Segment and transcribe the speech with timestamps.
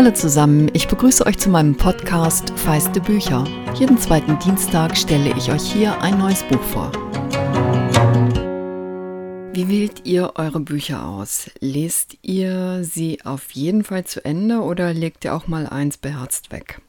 [0.00, 3.44] Hallo zusammen, ich begrüße euch zu meinem Podcast Feiste Bücher.
[3.74, 6.90] Jeden zweiten Dienstag stelle ich euch hier ein neues Buch vor.
[9.52, 11.50] Wie wählt ihr eure Bücher aus?
[11.60, 16.50] Lest ihr sie auf jeden Fall zu Ende oder legt ihr auch mal eins beherzt
[16.50, 16.80] weg?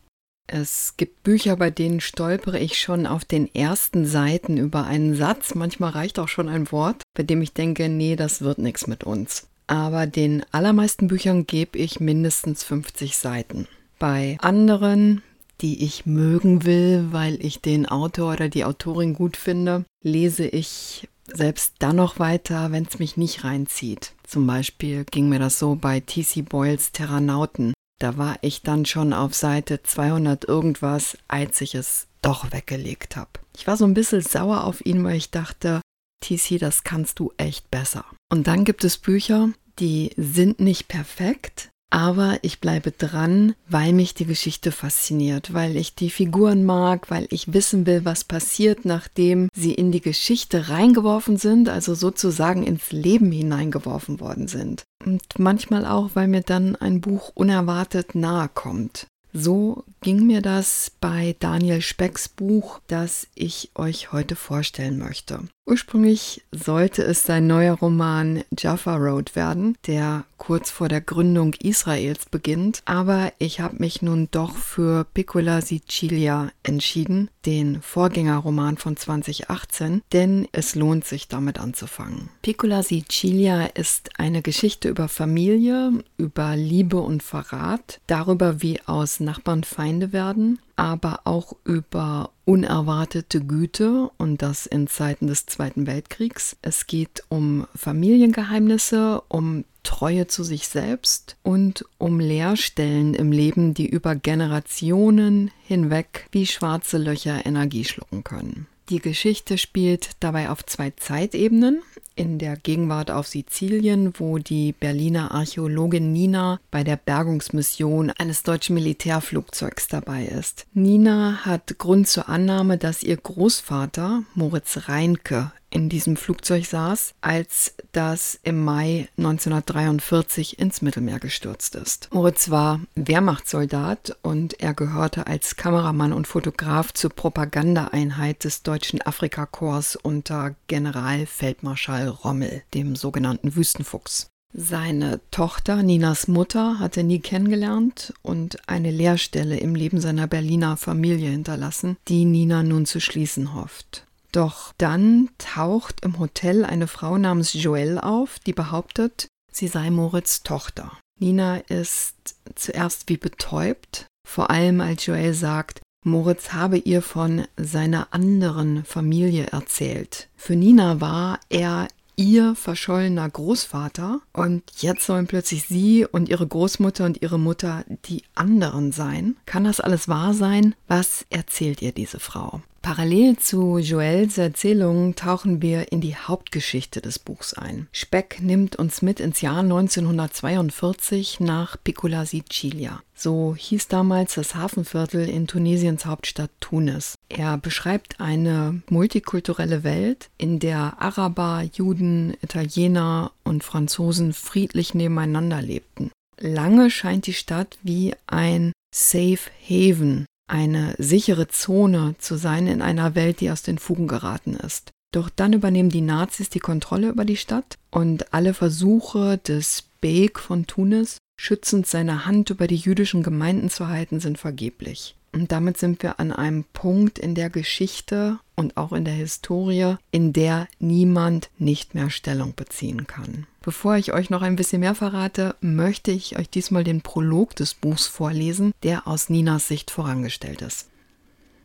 [0.48, 5.54] Es gibt Bücher, bei denen stolpere ich schon auf den ersten Seiten über einen Satz,
[5.54, 9.04] manchmal reicht auch schon ein Wort, bei dem ich denke, nee, das wird nichts mit
[9.04, 13.70] uns aber den allermeisten Büchern gebe ich mindestens 50 Seiten.
[14.00, 15.24] Bei anderen,
[15.62, 21.08] die ich mögen will, weil ich den Autor oder die Autorin gut finde, lese ich
[21.26, 24.12] selbst dann noch weiter, wenn es mich nicht reinzieht.
[24.28, 26.42] Zum Beispiel ging mir das so bei T.C.
[26.42, 27.74] Boyles Terranauten.
[27.98, 33.30] Da war ich dann schon auf Seite 200 irgendwas, als ich es doch weggelegt habe.
[33.56, 35.80] Ich war so ein bisschen sauer auf ihn, weil ich dachte,
[36.22, 38.06] TC, das kannst du echt besser.
[38.30, 44.14] Und dann gibt es Bücher, die sind nicht perfekt, aber ich bleibe dran, weil mich
[44.14, 49.50] die Geschichte fasziniert, weil ich die Figuren mag, weil ich wissen will, was passiert, nachdem
[49.54, 54.84] sie in die Geschichte reingeworfen sind, also sozusagen ins Leben hineingeworfen worden sind.
[55.06, 59.08] Und manchmal auch, weil mir dann ein Buch unerwartet nahe kommt.
[59.34, 65.40] So ging mir das bei Daniel Specks Buch, das ich euch heute vorstellen möchte.
[65.66, 72.26] Ursprünglich sollte es sein neuer Roman Jaffa Road werden, der kurz vor der Gründung Israels
[72.26, 80.02] beginnt, aber ich habe mich nun doch für Piccola Sicilia entschieden, den Vorgängerroman von 2018,
[80.12, 82.30] denn es lohnt sich damit anzufangen.
[82.42, 89.64] Piccola Sicilia ist eine Geschichte über Familie, über Liebe und Verrat, darüber wie aus Nachbarn
[89.64, 96.58] Feinde werden aber auch über unerwartete Güte und das in Zeiten des Zweiten Weltkriegs.
[96.64, 103.86] Es geht um Familiengeheimnisse, um Treue zu sich selbst und um Leerstellen im Leben, die
[103.86, 108.66] über Generationen hinweg wie schwarze Löcher Energie schlucken können.
[108.90, 111.84] Die Geschichte spielt dabei auf zwei Zeitebenen.
[112.22, 118.76] In der Gegenwart auf Sizilien, wo die Berliner Archäologin Nina bei der Bergungsmission eines deutschen
[118.76, 120.68] Militärflugzeugs dabei ist.
[120.76, 127.74] Nina hat Grund zur Annahme, dass ihr Großvater Moritz Reinke in diesem Flugzeug saß, als
[127.94, 132.10] das im Mai 1943 ins Mittelmeer gestürzt ist.
[132.12, 139.96] Moritz war Wehrmachtssoldat und er gehörte als Kameramann und Fotograf zur Propagandaeinheit des deutschen Afrikakorps
[139.96, 144.28] unter Generalfeldmarschall Rommel, dem sogenannten Wüstenfuchs.
[144.54, 151.30] Seine Tochter, Ninas Mutter, hatte nie kennengelernt und eine Lehrstelle im Leben seiner Berliner Familie
[151.30, 154.06] hinterlassen, die Nina nun zu schließen hofft.
[154.34, 160.44] Doch dann taucht im Hotel eine Frau namens Joelle auf, die behauptet, sie sei Moritz
[160.44, 160.92] Tochter.
[161.20, 162.16] Nina ist
[162.56, 169.48] zuerst wie betäubt, vor allem als Joelle sagt, Moritz habe ihr von seiner anderen Familie
[169.48, 170.30] erzählt.
[170.36, 171.88] Für Nina war er
[172.22, 178.24] ihr verschollener Großvater und jetzt sollen plötzlich sie und ihre Großmutter und ihre Mutter die
[178.36, 179.36] anderen sein.
[179.46, 180.76] Kann das alles wahr sein?
[180.88, 182.62] Was erzählt ihr diese Frau?
[182.82, 187.88] Parallel zu Joels Erzählungen tauchen wir in die Hauptgeschichte des Buchs ein.
[187.92, 193.02] Speck nimmt uns mit ins Jahr 1942 nach Piccola Sicilia.
[193.14, 197.14] So hieß damals das Hafenviertel in Tunesiens Hauptstadt Tunis.
[197.34, 206.12] Er beschreibt eine multikulturelle Welt, in der Araber, Juden, Italiener und Franzosen friedlich nebeneinander lebten.
[206.40, 213.16] Lange scheint die Stadt wie ein Safe Haven eine sichere Zone zu sein in einer
[213.16, 214.92] Welt, die aus den Fugen geraten ist.
[215.14, 220.40] Doch dann übernehmen die Nazis die Kontrolle über die Stadt und alle Versuche des Beek
[220.40, 225.16] von Tunis, schützend seine Hand über die jüdischen Gemeinden zu halten, sind vergeblich.
[225.34, 229.96] Und damit sind wir an einem Punkt in der Geschichte und auch in der Historie,
[230.12, 233.48] in der niemand nicht mehr Stellung beziehen kann.
[233.62, 237.74] Bevor ich euch noch ein bisschen mehr verrate, möchte ich euch diesmal den Prolog des
[237.74, 240.90] Buchs vorlesen, der aus Ninas Sicht vorangestellt ist.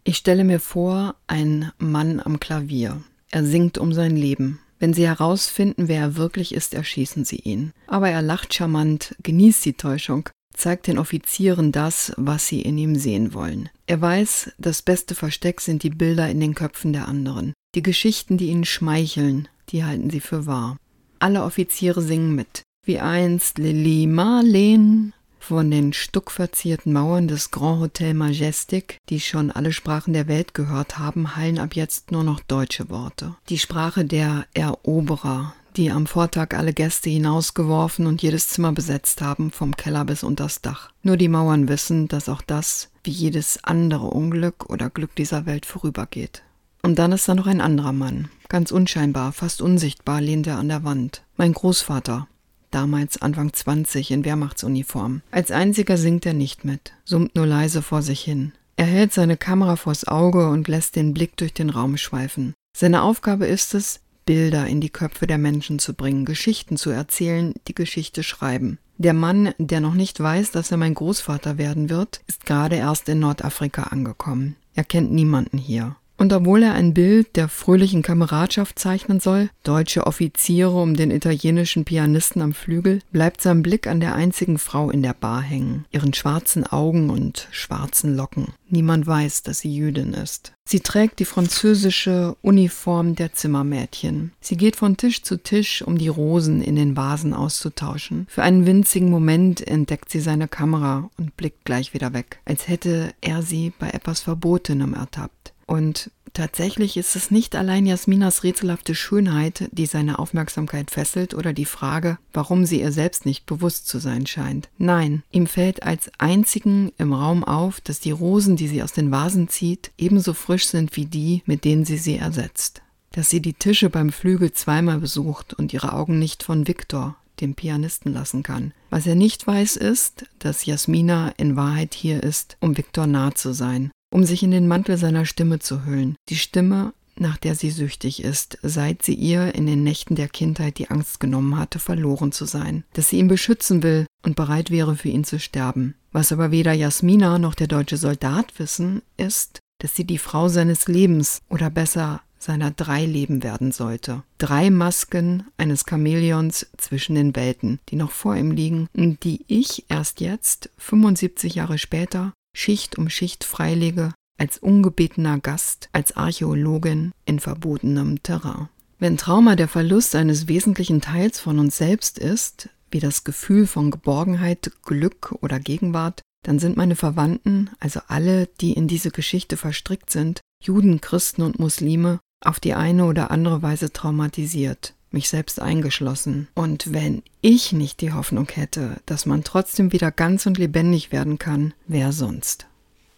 [0.05, 3.03] Ich stelle mir vor, ein Mann am Klavier.
[3.31, 4.61] Er singt um sein Leben.
[4.79, 7.73] Wenn Sie herausfinden, wer er wirklich ist, erschießen Sie ihn.
[7.87, 12.97] Aber er lacht charmant, genießt die Täuschung zeigt den Offizieren das, was sie in ihm
[12.97, 13.69] sehen wollen.
[13.87, 17.53] Er weiß, das beste Versteck sind die Bilder in den Köpfen der anderen.
[17.75, 20.79] Die Geschichten, die ihnen schmeicheln, die halten sie für wahr.
[21.19, 22.63] Alle Offiziere singen mit.
[22.85, 25.13] Wie einst Lili Marleen.
[25.39, 30.99] Von den stuckverzierten Mauern des Grand Hotel Majestic, die schon alle Sprachen der Welt gehört
[30.99, 33.37] haben, hallen ab jetzt nur noch deutsche Worte.
[33.49, 39.51] Die Sprache der Eroberer, die am Vortag alle Gäste hinausgeworfen und jedes Zimmer besetzt haben,
[39.51, 40.91] vom Keller bis unters Dach.
[41.03, 45.67] Nur die Mauern wissen, dass auch das, wie jedes andere Unglück oder Glück dieser Welt
[45.67, 46.43] vorübergeht.
[46.83, 48.29] Und dann ist da noch ein anderer Mann.
[48.49, 51.23] Ganz unscheinbar, fast unsichtbar lehnt er an der Wand.
[51.37, 52.29] Mein Großvater,
[52.71, 55.23] damals Anfang 20 in Wehrmachtsuniform.
[55.31, 58.53] Als einziger singt er nicht mit, summt nur leise vor sich hin.
[58.77, 62.55] Er hält seine Kamera vors Auge und lässt den Blick durch den Raum schweifen.
[62.77, 67.55] Seine Aufgabe ist es, Bilder in die Köpfe der Menschen zu bringen, Geschichten zu erzählen,
[67.69, 68.79] die Geschichte schreiben.
[68.99, 73.09] Der Mann, der noch nicht weiß, dass er mein Großvater werden wird, ist gerade erst
[73.09, 74.57] in Nordafrika angekommen.
[74.75, 75.97] Er kennt niemanden hier.
[76.19, 81.85] Und obwohl er ein Bild der fröhlichen Kameradschaft zeichnen soll, deutsche Offiziere um den italienischen
[81.85, 86.15] Pianisten am Flügel, bleibt sein Blick an der einzigen Frau in der Bar hängen, ihren
[86.15, 88.49] schwarzen Augen und schwarzen Locken.
[88.69, 90.53] Niemand weiß, dass sie Jüdin ist.
[90.69, 94.33] Sie trägt die französische Uniform der Zimmermädchen.
[94.41, 98.27] Sie geht von Tisch zu Tisch, um die Rosen in den Vasen auszutauschen.
[98.29, 103.13] Für einen winzigen Moment entdeckt sie seine Kamera und blickt gleich wieder weg, als hätte
[103.21, 105.36] er sie bei etwas Verbotenem ertappt.
[105.67, 111.65] Und tatsächlich ist es nicht allein Jasminas rätselhafte Schönheit, die seine Aufmerksamkeit fesselt oder die
[111.65, 114.69] Frage, warum sie ihr selbst nicht bewusst zu sein scheint.
[114.79, 119.11] Nein, ihm fällt als einzigen im Raum auf, dass die Rosen, die sie aus den
[119.11, 122.83] Vasen zieht, ebenso frisch sind wie die, mit denen sie sie ersetzt.
[123.11, 127.55] Dass sie die Tische beim Flügel zweimal besucht und ihre Augen nicht von Viktor, dem
[127.55, 128.73] Pianisten lassen kann.
[128.91, 133.53] Was er nicht weiß, ist, dass Jasmina in Wahrheit hier ist, um Viktor nah zu
[133.53, 136.17] sein, um sich in den Mantel seiner Stimme zu hüllen.
[136.29, 140.79] Die Stimme, nach der sie süchtig ist, seit sie ihr in den Nächten der Kindheit
[140.79, 144.97] die Angst genommen hatte, verloren zu sein, dass sie ihn beschützen will und bereit wäre,
[144.97, 145.95] für ihn zu sterben.
[146.13, 150.89] Was aber weder Jasmina noch der deutsche Soldat wissen, ist, dass sie die Frau seines
[150.89, 154.23] Lebens oder besser seiner drei Leben werden sollte.
[154.39, 159.85] Drei Masken eines Chamäleons zwischen den Welten, die noch vor ihm liegen und die ich
[159.89, 167.39] erst jetzt, 75 Jahre später, Schicht um Schicht freilege, als ungebetener Gast, als Archäologin in
[167.39, 168.69] verbotenem Terrain.
[168.99, 173.91] Wenn Trauma der Verlust eines wesentlichen Teils von uns selbst ist, wie das Gefühl von
[173.91, 180.11] Geborgenheit, Glück oder Gegenwart, dann sind meine Verwandten, also alle, die in diese Geschichte verstrickt
[180.11, 186.47] sind, Juden, Christen und Muslime, auf die eine oder andere Weise traumatisiert, mich selbst eingeschlossen.
[186.55, 191.39] Und wenn ich nicht die Hoffnung hätte, dass man trotzdem wieder ganz und lebendig werden
[191.39, 192.67] kann, wer sonst?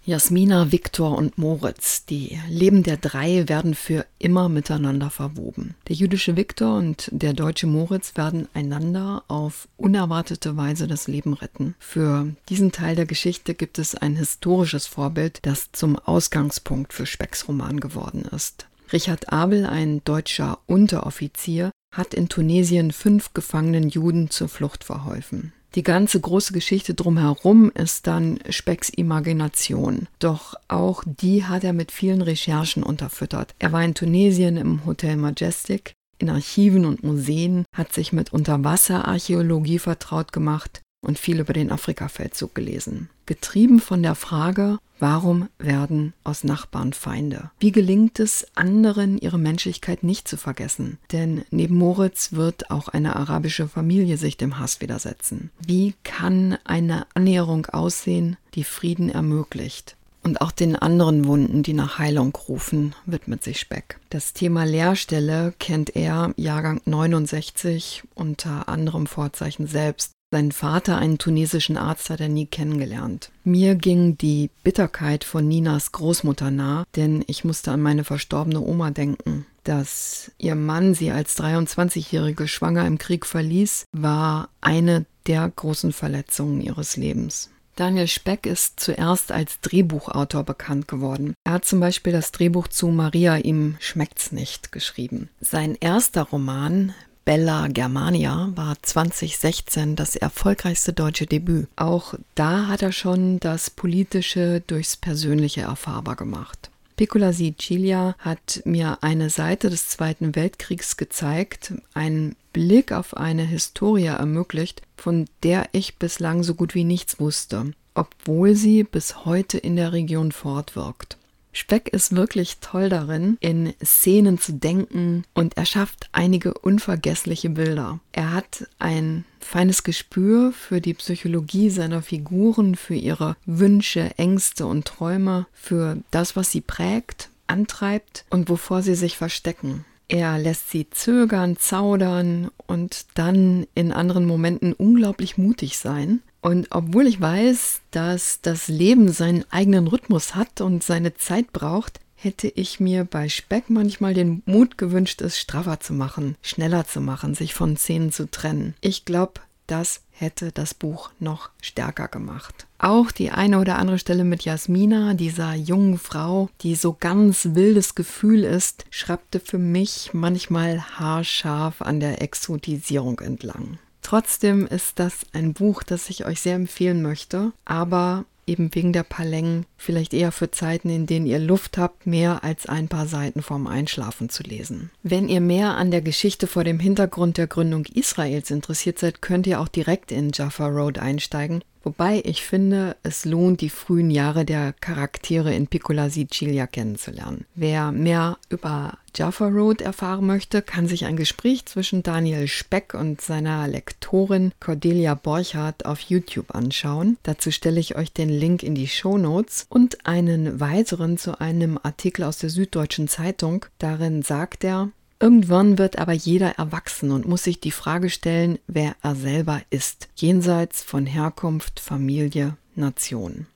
[0.05, 5.75] Jasmina, Viktor und Moritz, die Leben der drei werden für immer miteinander verwoben.
[5.89, 11.75] Der jüdische Viktor und der deutsche Moritz werden einander auf unerwartete Weise das Leben retten.
[11.81, 17.49] Für diesen Teil der Geschichte gibt es ein historisches Vorbild, das zum Ausgangspunkt für Specks
[17.49, 18.69] Roman geworden ist.
[18.93, 25.53] Richard Abel, ein deutscher Unteroffizier, hat in Tunesien fünf gefangenen Juden zur Flucht verholfen.
[25.75, 30.09] Die ganze große Geschichte drumherum ist dann Specks Imagination.
[30.19, 33.55] Doch auch die hat er mit vielen Recherchen unterfüttert.
[33.59, 39.79] Er war in Tunesien im Hotel Majestic, in Archiven und Museen, hat sich mit Unterwasserarchäologie
[39.79, 43.09] vertraut gemacht und viel über den Afrikafeldzug gelesen.
[43.27, 47.51] Getrieben von der Frage, warum werden aus Nachbarn Feinde?
[47.61, 50.99] Wie gelingt es anderen, ihre Menschlichkeit nicht zu vergessen?
[51.13, 55.51] Denn neben Moritz wird auch eine arabische Familie sich dem Hass widersetzen.
[55.65, 59.97] Wie kann eine Annäherung aussehen, die Frieden ermöglicht?
[60.25, 63.99] Und auch den anderen Wunden, die nach Heilung rufen, widmet sich Speck.
[64.11, 71.77] Das Thema Lehrstelle kennt er, Jahrgang 69, unter anderem Vorzeichen selbst seinen Vater, einen tunesischen
[71.77, 73.31] Arzt, hat er nie kennengelernt.
[73.45, 78.91] Mir ging die Bitterkeit von Ninas Großmutter nah, denn ich musste an meine verstorbene Oma
[78.91, 79.47] denken.
[79.65, 86.61] Dass ihr Mann sie als 23-jährige schwanger im Krieg verließ, war eine der großen Verletzungen
[86.61, 87.51] ihres Lebens.
[87.77, 91.35] Daniel Speck ist zuerst als Drehbuchautor bekannt geworden.
[91.45, 95.29] Er hat zum Beispiel das Drehbuch zu Maria ihm schmeckt's nicht geschrieben.
[95.41, 96.93] Sein erster Roman
[97.29, 101.69] Bella Germania war 2016 das erfolgreichste deutsche Debüt.
[101.77, 106.71] Auch da hat er schon das Politische durchs Persönliche erfahrbar gemacht.
[106.97, 114.07] Piccola Sicilia hat mir eine Seite des Zweiten Weltkriegs gezeigt, einen Blick auf eine Historie
[114.07, 119.77] ermöglicht, von der ich bislang so gut wie nichts wusste, obwohl sie bis heute in
[119.77, 121.19] der Region fortwirkt.
[121.59, 127.99] Speck ist wirklich toll darin, in Szenen zu denken und er schafft einige unvergessliche Bilder.
[128.13, 134.85] Er hat ein feines Gespür für die Psychologie seiner Figuren, für ihre Wünsche, Ängste und
[134.85, 139.85] Träume, für das, was sie prägt, antreibt und wovor sie sich verstecken.
[140.07, 146.21] Er lässt sie zögern, zaudern und dann in anderen Momenten unglaublich mutig sein.
[146.49, 152.01] Und obwohl ich weiß, dass das Leben seinen eigenen Rhythmus hat und seine Zeit braucht,
[152.15, 157.03] hätte ich mir bei Speck manchmal den Mut gewünscht, es straffer zu machen, schneller zu
[157.03, 158.75] machen, sich von Szenen zu trennen.
[158.81, 162.67] Ich glaube, das hätte das Buch noch stärker gemacht.
[162.79, 167.95] Auch die eine oder andere Stelle mit Jasmina, dieser jungen Frau, die so ganz wildes
[167.95, 173.79] Gefühl ist, schraubte für mich manchmal haarscharf an der Exotisierung entlang.
[174.09, 179.03] Trotzdem ist das ein Buch, das ich euch sehr empfehlen möchte, aber eben wegen der
[179.03, 183.07] paar Längen vielleicht eher für Zeiten, in denen ihr Luft habt, mehr als ein paar
[183.07, 184.91] Seiten vorm Einschlafen zu lesen.
[185.03, 189.47] Wenn ihr mehr an der Geschichte vor dem Hintergrund der Gründung Israels interessiert seid, könnt
[189.47, 191.63] ihr auch direkt in Jaffa Road einsteigen.
[191.89, 197.47] Wobei ich finde, es lohnt, die frühen Jahre der Charaktere in Piccola Sicilia kennenzulernen.
[197.55, 203.23] Wer mehr über Jaffa Road erfahren möchte, kann sich ein Gespräch zwischen Daniel Speck und
[203.23, 207.17] seiner Lektorin Cordelia Borchardt auf YouTube anschauen.
[207.23, 211.81] Dazu stelle ich euch den Link in die Show Notes und einen weiteren zu einem
[211.83, 213.65] Artikel aus der Süddeutschen Zeitung.
[213.79, 214.91] Darin sagt er,
[215.21, 220.09] Irgendwann wird aber jeder erwachsen und muss sich die Frage stellen, wer er selber ist,
[220.15, 223.47] jenseits von Herkunft, Familie, Nation.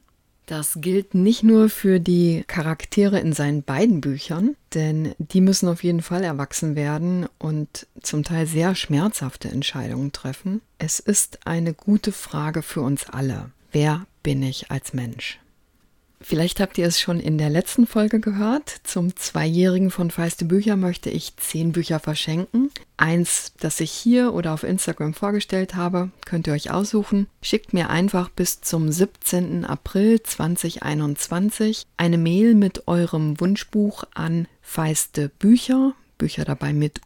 [0.46, 5.84] Das gilt nicht nur für die Charaktere in seinen beiden Büchern, denn die müssen auf
[5.84, 10.60] jeden Fall erwachsen werden und zum Teil sehr schmerzhafte Entscheidungen treffen.
[10.78, 13.50] Es ist eine gute Frage für uns alle.
[13.70, 15.38] Wer bin ich als Mensch?
[16.22, 18.68] Vielleicht habt ihr es schon in der letzten Folge gehört.
[18.84, 22.70] Zum Zweijährigen von Feiste Bücher möchte ich zehn Bücher verschenken.
[22.96, 27.26] Eins, das ich hier oder auf Instagram vorgestellt habe, könnt ihr euch aussuchen.
[27.42, 29.64] Schickt mir einfach bis zum 17.
[29.64, 37.00] April 2021 eine Mail mit eurem Wunschbuch an Feiste Bücher Bücher dabei mit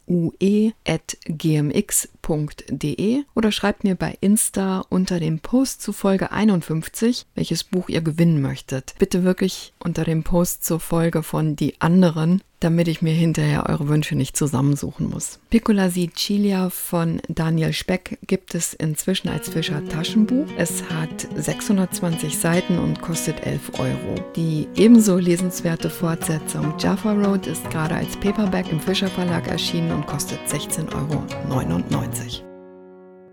[2.28, 8.00] ue.gmx.de oder schreibt mir bei Insta unter dem Post zu Folge 51, welches Buch ihr
[8.00, 8.94] gewinnen möchtet.
[8.98, 13.88] Bitte wirklich unter dem Post zur Folge von Die anderen damit ich mir hinterher eure
[13.88, 15.38] Wünsche nicht zusammensuchen muss.
[15.50, 20.46] Piccola Sicilia von Daniel Speck gibt es inzwischen als Fischer Taschenbuch.
[20.56, 24.14] Es hat 620 Seiten und kostet 11 Euro.
[24.36, 30.06] Die ebenso lesenswerte Fortsetzung Jaffa Road ist gerade als Paperback im Fischer Verlag erschienen und
[30.06, 31.24] kostet 16,99 Euro.
[32.16, 32.45] 2020.